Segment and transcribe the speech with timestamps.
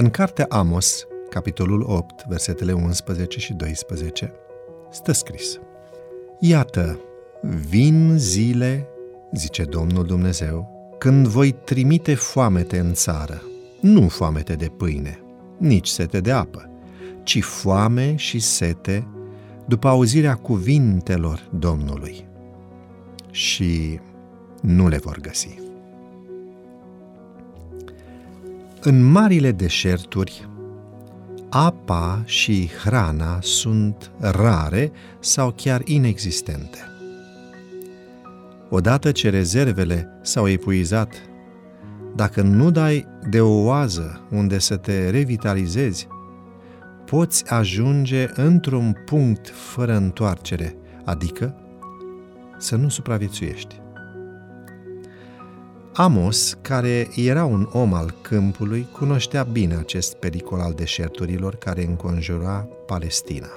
[0.00, 4.32] În cartea Amos, capitolul 8, versetele 11 și 12,
[4.90, 5.58] stă scris
[6.38, 6.98] Iată,
[7.68, 8.88] vin zile,
[9.32, 13.42] zice Domnul Dumnezeu, când voi trimite foamete în țară,
[13.80, 15.22] nu foamete de pâine,
[15.56, 16.70] nici sete de apă,
[17.22, 19.06] ci foame și sete
[19.66, 22.26] după auzirea cuvintelor Domnului.
[23.30, 24.00] Și
[24.60, 25.67] nu le vor găsi.
[28.82, 30.48] În marile deșerturi,
[31.48, 36.78] apa și hrana sunt rare sau chiar inexistente.
[38.70, 41.14] Odată ce rezervele s-au epuizat,
[42.14, 46.06] dacă nu dai de o oază unde să te revitalizezi,
[47.04, 51.54] poți ajunge într-un punct fără întoarcere, adică
[52.58, 53.80] să nu supraviețuiești.
[56.00, 62.68] Amos, care era un om al câmpului, cunoștea bine acest pericol al deșerturilor care înconjura
[62.86, 63.48] Palestina.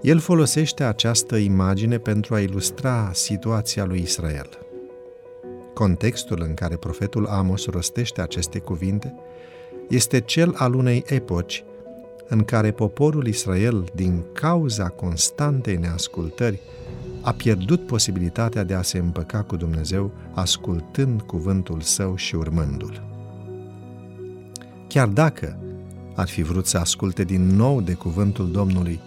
[0.00, 4.48] El folosește această imagine pentru a ilustra situația lui Israel.
[5.74, 9.14] Contextul în care profetul Amos rostește aceste cuvinte
[9.88, 11.64] este cel al unei epoci
[12.28, 16.60] în care poporul Israel, din cauza constantei neascultări,
[17.22, 23.02] a pierdut posibilitatea de a se împăca cu Dumnezeu ascultând cuvântul său și urmându-l.
[24.88, 25.58] Chiar dacă
[26.14, 29.00] ar fi vrut să asculte din nou de cuvântul Domnului,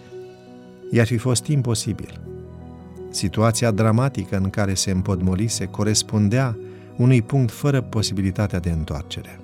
[0.91, 2.19] i-ar fi fost imposibil.
[3.09, 6.57] Situația dramatică în care se împodmolise corespundea
[6.95, 9.39] unui punct fără posibilitatea de întoarcere.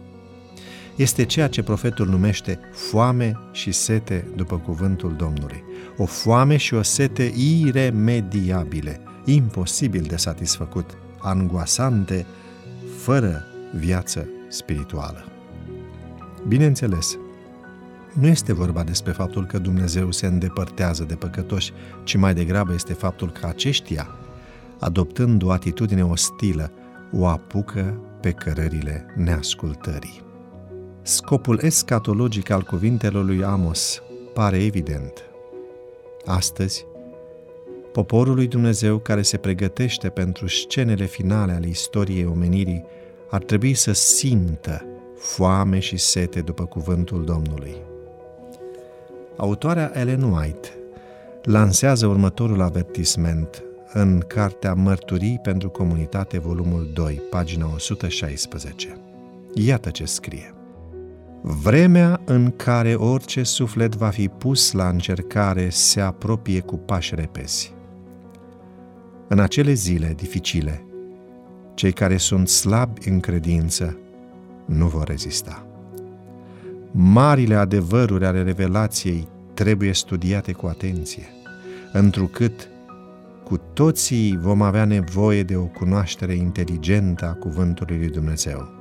[1.02, 5.64] Este ceea ce profetul numește foame și sete după cuvântul Domnului
[5.98, 12.26] o foame și o sete iremediabile, imposibil de satisfăcut, angoasante,
[12.98, 15.26] fără viață spirituală.
[16.48, 17.18] Bineînțeles,
[18.14, 21.74] nu este vorba despre faptul că Dumnezeu se îndepărtează de păcătoși,
[22.04, 24.08] ci mai degrabă este faptul că aceștia,
[24.80, 26.72] adoptând o atitudine ostilă,
[27.12, 30.30] o apucă pe cărările neascultării.
[31.02, 34.02] Scopul escatologic al cuvintelor lui Amos
[34.34, 35.26] pare evident–
[36.26, 36.86] Astăzi,
[37.92, 42.86] poporul lui Dumnezeu care se pregătește pentru scenele finale ale istoriei omenirii
[43.30, 44.86] ar trebui să simtă
[45.18, 47.76] foame și sete după cuvântul Domnului.
[49.38, 50.70] Autoarea Ellen White
[51.44, 53.64] lansează următorul avertisment
[53.94, 58.98] în cartea Mărturii pentru comunitate, volumul 2, pagina 116.
[59.54, 60.61] Iată ce scrie.
[61.44, 67.74] Vremea în care orice suflet va fi pus la încercare se apropie cu pași repezi.
[69.28, 70.86] În acele zile dificile,
[71.74, 73.98] cei care sunt slabi în credință
[74.66, 75.66] nu vor rezista.
[76.92, 81.26] Marile adevăruri ale revelației trebuie studiate cu atenție,
[81.92, 82.70] întrucât
[83.44, 88.81] cu toții vom avea nevoie de o cunoaștere inteligentă a Cuvântului lui Dumnezeu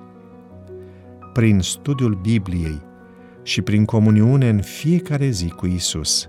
[1.32, 2.80] prin studiul Bibliei
[3.42, 6.28] și prin comuniune în fiecare zi cu Isus,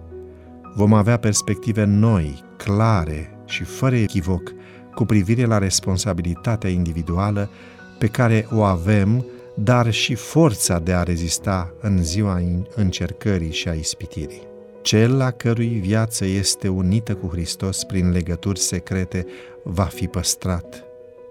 [0.75, 4.53] vom avea perspective noi, clare și fără echivoc
[4.95, 7.49] cu privire la responsabilitatea individuală
[7.99, 9.25] pe care o avem,
[9.55, 12.41] dar și forța de a rezista în ziua
[12.75, 14.41] încercării și a ispitirii.
[14.81, 19.25] Cel la cărui viață este unită cu Hristos prin legături secrete
[19.63, 20.83] va fi păstrat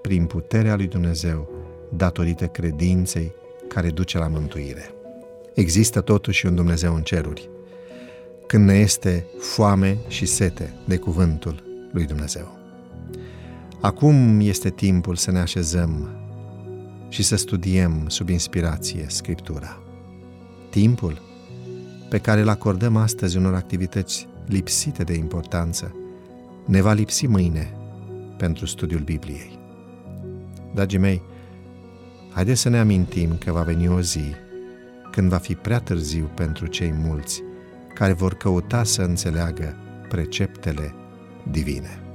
[0.03, 1.49] prin puterea lui Dumnezeu
[1.97, 3.33] datorită credinței
[3.75, 4.91] care duce la mântuire.
[5.55, 7.51] Există totuși un Dumnezeu în ceruri,
[8.47, 12.59] când ne este foame și sete de cuvântul lui Dumnezeu.
[13.81, 16.09] Acum este timpul să ne așezăm
[17.09, 19.83] și să studiem sub inspirație Scriptura.
[20.71, 21.23] Timpul
[22.09, 25.95] pe care îl acordăm astăzi unor activități lipsite de importanță
[26.67, 27.75] ne va lipsi mâine
[28.37, 29.59] pentru studiul Bibliei.
[30.75, 31.23] Dragii mei,
[32.33, 34.35] Haideți să ne amintim că va veni o zi
[35.11, 37.43] când va fi prea târziu pentru cei mulți
[37.95, 39.77] care vor căuta să înțeleagă
[40.09, 40.95] preceptele
[41.51, 42.10] divine.